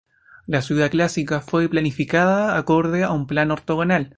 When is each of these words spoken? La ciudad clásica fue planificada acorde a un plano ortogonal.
La 0.47 0.63
ciudad 0.63 0.89
clásica 0.89 1.41
fue 1.41 1.69
planificada 1.69 2.57
acorde 2.57 3.03
a 3.03 3.11
un 3.11 3.27
plano 3.27 3.53
ortogonal. 3.53 4.09